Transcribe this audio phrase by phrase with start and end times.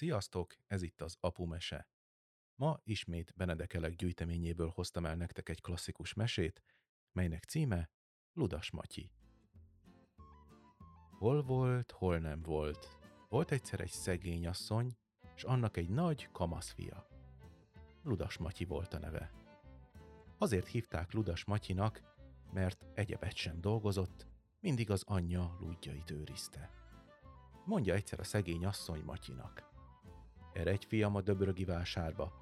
[0.00, 1.88] Sziasztok, ez itt az Apu Mese.
[2.54, 6.62] Ma ismét Benedekelek gyűjteményéből hoztam el nektek egy klasszikus mesét,
[7.12, 7.90] melynek címe
[8.32, 9.10] Ludas Matyi.
[11.18, 12.98] Hol volt, hol nem volt.
[13.28, 14.96] Volt egyszer egy szegény asszony,
[15.34, 17.06] és annak egy nagy kamaszfia.
[18.02, 19.32] Ludas Matyi volt a neve.
[20.38, 22.02] Azért hívták Ludas Matyinak,
[22.52, 24.26] mert egyebet sem dolgozott,
[24.60, 26.70] mindig az anyja lúdjait őrizte.
[27.64, 29.69] Mondja egyszer a szegény asszony Matyinak.
[30.52, 32.32] Erre egy fiam a döbrögi vásárba.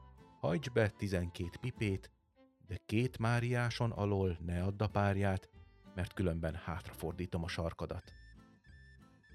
[0.41, 2.10] Hajts be tizenkét pipét,
[2.66, 5.50] de két máriáson alól ne add a párját,
[5.95, 8.12] mert különben hátrafordítom a sarkadat.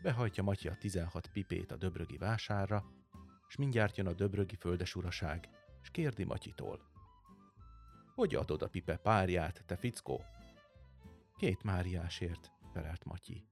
[0.01, 2.85] Behajtja Matyi a 16 pipét a döbrögi vásárra,
[3.47, 5.49] és mindjárt jön a döbrögi földesuraság,
[5.81, 6.79] és kérdi Matyitól.
[8.15, 10.23] Hogy adod a pipe párját, te fickó?
[11.37, 13.45] Két máriásért, felelt Matyi.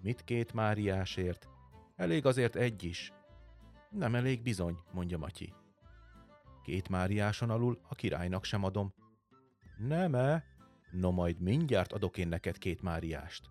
[0.00, 1.48] Mit két máriásért?
[1.96, 3.12] Elég azért egy is.
[3.90, 5.54] Nem elég bizony, mondja Matyi.
[6.62, 8.94] Két máriáson alul a királynak sem adom.
[9.78, 10.44] Nem-e?
[10.90, 13.50] No majd mindjárt adok én neked két máriást.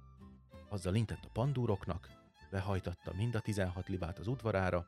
[0.69, 2.09] Azzal intett a pandúroknak,
[2.51, 4.87] behajtatta mind a tizenhat libát az udvarára,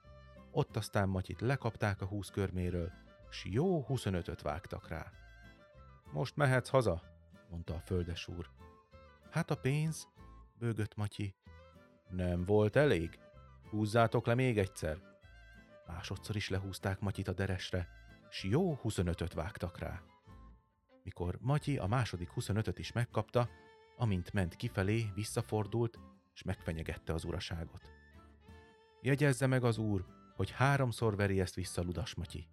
[0.51, 2.91] ott aztán Matyit lekapták a húsz körméről,
[3.29, 5.11] s jó huszonötöt vágtak rá.
[6.11, 7.01] Most mehetsz haza,
[7.49, 8.49] mondta a földes úr.
[9.31, 10.07] Hát a pénz,
[10.59, 11.35] bőgött Matyi.
[12.09, 13.19] Nem volt elég?
[13.69, 15.16] Húzzátok le még egyszer.
[15.87, 17.87] Másodszor is lehúzták Matyit a deresre,
[18.29, 20.01] s jó 25-öt vágtak rá.
[21.03, 23.49] Mikor Matyi a második 25-öt is megkapta,
[23.97, 25.99] amint ment kifelé, visszafordult,
[26.33, 27.91] és megfenyegette az uraságot.
[29.01, 32.47] Jegyezze meg az úr, hogy háromszor veri ezt vissza Ludas Matyi.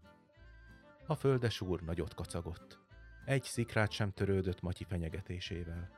[1.07, 2.79] A földes úr nagyot kacagott.
[3.25, 5.91] Egy szikrát sem törődött Matyi fenyegetésével.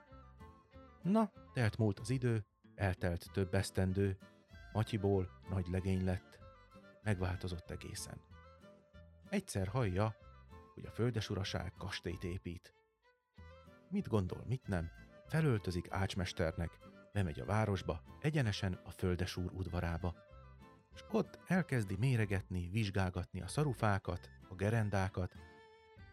[1.03, 4.19] Na, telt múlt az idő, eltelt több esztendő,
[4.73, 6.39] Matyiból nagy legény lett,
[7.07, 8.21] megváltozott egészen.
[9.29, 10.17] Egyszer hallja,
[10.75, 12.75] hogy a földesuraság kastélyt épít.
[13.91, 14.91] Mit gondol, mit nem,
[15.27, 16.79] felöltözik ácsmesternek,
[17.13, 20.15] bemegy a városba, egyenesen a földesúr udvarába,
[20.95, 25.33] és ott elkezdi méregetni, vizsgálgatni a szarufákat, a gerendákat,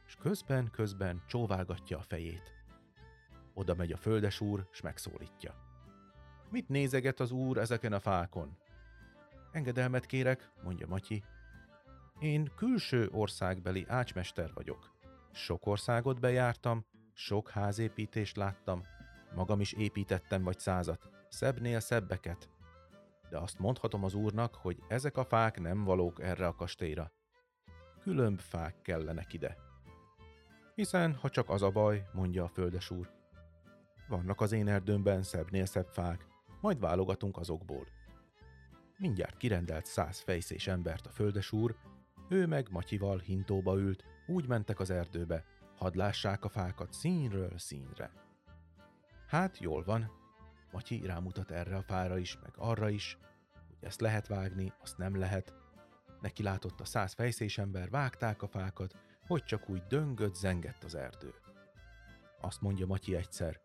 [0.06, 2.53] és közben-közben csóválgatja a fejét.
[3.53, 5.56] Oda megy a földesúr, és megszólítja.
[6.50, 8.57] Mit nézeget az úr ezeken a fákon?
[9.53, 11.24] Engedelmet kérek, mondja Matyi.
[12.19, 14.91] Én külső országbeli ácsmester vagyok.
[15.31, 18.84] Sok országot bejártam, sok házépítést láttam,
[19.36, 22.50] magam is építettem vagy százat, szebbnél szebbeket.
[23.30, 27.12] De azt mondhatom az úrnak, hogy ezek a fák nem valók erre a kastélyra.
[28.02, 29.58] Különb fák kellenek ide.
[30.75, 33.09] Hiszen, ha csak az a baj, mondja a földes úr.
[34.08, 36.28] Vannak az én erdőmben szebbnél szebb fák,
[36.62, 37.88] majd válogatunk azokból.
[39.03, 41.75] Mindjárt kirendelt száz fejszés embert a földes úr,
[42.30, 48.12] ő meg Matyival hintóba ült, úgy mentek az erdőbe, hadd lássák a fákat színről színre.
[49.28, 50.12] Hát jól van,
[50.72, 53.18] Matyi rámutat erre a fára is, meg arra is,
[53.68, 55.53] hogy ezt lehet vágni, azt nem lehet.
[56.22, 58.96] Neki látott a száz fejszés ember, vágták a fákat,
[59.28, 61.34] hogy csak úgy döngött, zengett az erdő.
[62.42, 63.59] Azt mondja Matyi egyszer,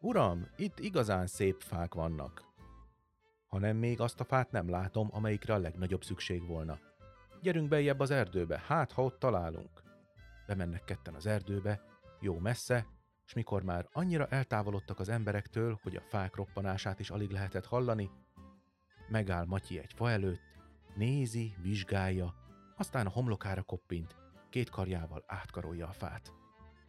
[0.00, 2.49] Uram, itt igazán szép fák vannak.
[3.50, 6.78] Hanem még azt a fát nem látom, amelyikre a legnagyobb szükség volna.
[7.42, 9.82] Gyerünk bejebb az erdőbe, hát ha ott találunk.
[10.46, 11.82] Bemennek ketten az erdőbe,
[12.20, 12.86] jó messze,
[13.26, 18.10] és mikor már annyira eltávolodtak az emberektől, hogy a fák roppanását is alig lehetett hallani,
[19.08, 20.42] megáll Matyi egy fa előtt,
[20.94, 22.34] nézi, vizsgálja,
[22.76, 24.16] aztán a homlokára koppint,
[24.48, 26.32] két karjával átkarolja a fát.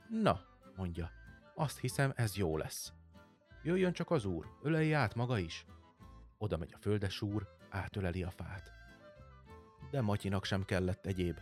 [0.09, 0.41] Na,
[0.75, 1.11] mondja,
[1.55, 2.93] azt hiszem ez jó lesz.
[3.63, 5.65] Jöjjön csak az úr, ölelje át maga is.
[6.41, 8.71] Oda megy a földes úr, átöleli a fát.
[9.91, 11.39] De Matyinak sem kellett egyéb.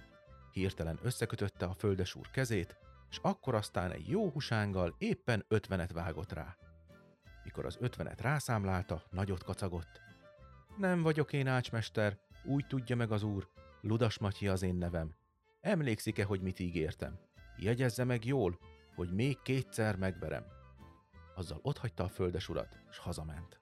[0.52, 2.78] Hirtelen összekötötte a földes úr kezét,
[3.10, 6.56] és akkor aztán egy jó husánggal éppen ötvenet vágott rá.
[7.44, 10.02] Mikor az ötvenet rászámlálta, nagyot kacagott.
[10.78, 13.50] Nem vagyok én ácsmester, úgy tudja meg az úr,
[13.82, 15.16] Ludas Matyi az én nevem.
[15.62, 17.20] Emlékszik-e, hogy mit ígértem?
[17.58, 18.60] Jegyezze meg jól,
[18.96, 20.58] hogy még kétszer megverem
[21.40, 23.60] azzal otthagyta a földesurat, és hazament.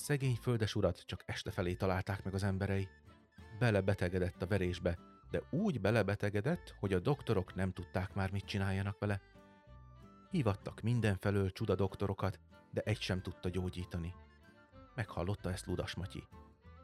[0.00, 2.88] Szegény földesurat csak este felé találták meg az emberei.
[3.58, 4.98] Belebetegedett a verésbe,
[5.30, 9.20] de úgy belebetegedett, hogy a doktorok nem tudták már, mit csináljanak vele.
[10.30, 14.14] Hívattak mindenfelől csuda doktorokat, de egy sem tudta gyógyítani.
[14.94, 16.28] Meghallotta ezt Ludas Matyi.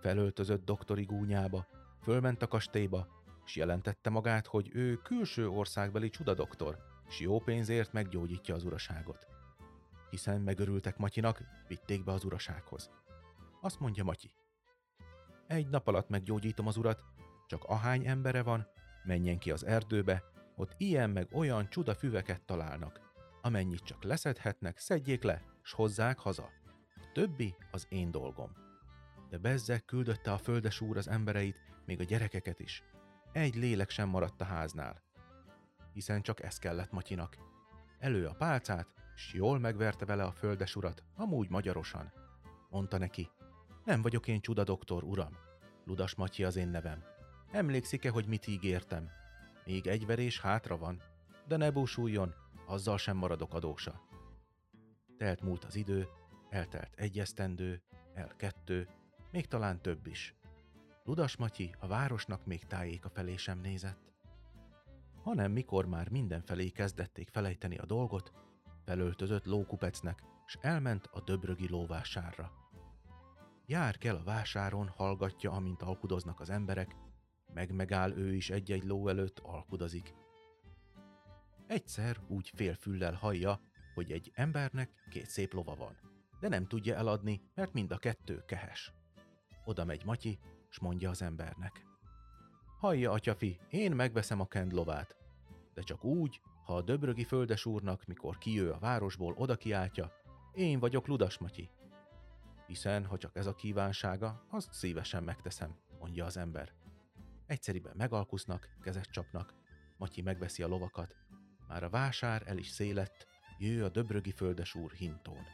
[0.01, 1.67] Felöltözött doktori gúnyába,
[2.03, 3.07] fölment a kastélyba,
[3.45, 6.79] és jelentette magát, hogy ő külső országbeli csudadoktor,
[7.09, 9.36] és jó pénzért meggyógyítja az uraságot
[10.17, 12.91] hiszen megörültek Matyinak, vitték be az urasághoz.
[13.61, 14.31] Azt mondja Matyi.
[15.47, 17.05] Egy nap alatt meggyógyítom az urat,
[17.47, 18.67] csak ahány embere van,
[19.05, 20.23] menjen ki az erdőbe,
[20.57, 23.01] ott ilyen meg olyan csuda füveket találnak.
[23.43, 26.49] Amennyit csak leszedhetnek, szedjék le, s hozzák haza.
[26.95, 28.53] A többi az én dolgom.
[29.31, 32.83] De bezzek küldötte a földes úr az embereit, még a gyerekeket is.
[33.33, 35.03] Egy lélek sem maradt a háznál.
[35.93, 37.37] Hiszen csak ez kellett Matyinak.
[37.99, 42.13] Elő a pálcát, s jól megverte vele a földes urat, amúgy magyarosan.
[42.71, 43.31] Mondta neki,
[43.85, 45.37] nem vagyok én csuda doktor, uram.
[45.85, 47.05] Ludas Matyi az én nevem.
[47.51, 49.09] Emlékszik-e, hogy mit ígértem?
[49.65, 51.03] Még egy verés hátra van,
[51.47, 52.35] de ne búsuljon,
[52.67, 54.01] azzal sem maradok adósa.
[55.17, 56.09] Telt múlt az idő,
[56.49, 57.83] eltelt egy esztendő,
[58.15, 58.89] el kettő,
[59.31, 60.35] még talán több is.
[61.05, 64.13] Ludas Matyi a városnak még tájéka felé sem nézett.
[65.23, 68.33] Hanem mikor már mindenfelé kezdették felejteni a dolgot,
[68.87, 72.53] felöltözött lókupecnek, s elment a döbrögi lóvásárra.
[73.67, 76.97] Jár kell a vásáron, hallgatja, amint alkudoznak az emberek,
[77.55, 80.15] meg megáll ő is egy-egy ló előtt, alkudozik.
[81.67, 83.61] Egyszer úgy félfüllel hallja,
[83.95, 85.97] hogy egy embernek két szép lova van,
[86.41, 88.93] de nem tudja eladni, mert mind a kettő kehes.
[89.65, 91.87] Oda megy Matyi, s mondja az embernek.
[92.79, 95.17] Hallja, atyafi, én megveszem a kend lovát,
[95.75, 100.13] de csak úgy, ha a döbrögi földes úrnak, mikor kijő a városból, oda kiáltja,
[100.53, 101.71] én vagyok Ludas Matyi.
[102.67, 106.73] Hiszen, ha csak ez a kívánsága, azt szívesen megteszem, mondja az ember.
[107.47, 109.55] Egyszeriben megalkusznak, kezet csapnak,
[109.97, 111.17] Matyi megveszi a lovakat,
[111.69, 113.27] már a vásár el is szélett,
[113.59, 115.45] jő a döbrögi földesúr hintón.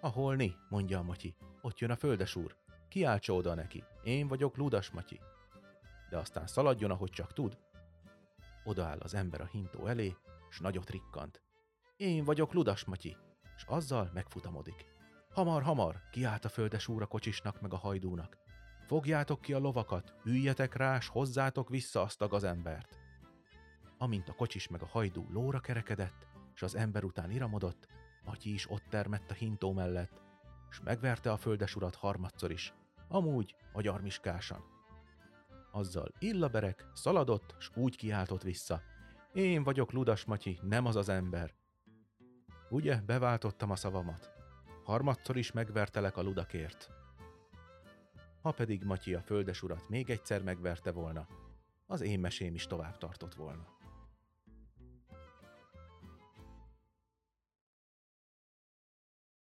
[0.00, 2.56] Aholni, mondja a Matyi, ott jön a földesúr,
[2.88, 5.20] kiáltsa oda neki, én vagyok Ludas Matyi.
[6.10, 7.58] De aztán szaladjon, ahogy csak tud.
[8.66, 10.16] Odaáll az ember a hintó elé,
[10.50, 11.42] s nagyot rikkant.
[11.96, 13.16] Én vagyok Ludas Matyi,
[13.56, 14.84] s azzal megfutamodik.
[15.30, 18.36] Hamar, hamar, kiált a földesúr a kocsisnak meg a hajdúnak.
[18.86, 22.98] Fogjátok ki a lovakat, üljetek rá, s hozzátok vissza azt a gazembert.
[23.98, 27.86] Amint a kocsis meg a hajdú lóra kerekedett, s az ember után iramodott,
[28.24, 30.22] Matyi is ott termett a hintó mellett,
[30.70, 32.72] s megverte a földes urat harmadszor is,
[33.08, 34.75] amúgy magyar miskásan.
[35.76, 38.82] Azzal illaberek, szaladott, s úgy kiáltott vissza.
[39.32, 41.54] Én vagyok Ludas Matyi, nem az az ember.
[42.70, 44.30] Ugye, beváltottam a szavamat.
[44.84, 46.90] Harmadszor is megvertelek a ludakért.
[48.42, 51.26] Ha pedig Matyi a földes urat még egyszer megverte volna,
[51.86, 53.66] az én mesém is tovább tartott volna.